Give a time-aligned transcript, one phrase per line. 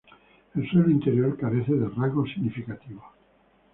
[0.55, 3.05] El suelo interior carece de rasgos significativos.